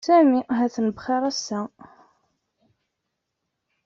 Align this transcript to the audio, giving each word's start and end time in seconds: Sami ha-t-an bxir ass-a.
Sami 0.05 0.39
ha-t-an 0.57 0.87
bxir 0.97 1.23
ass-a. 1.29 1.61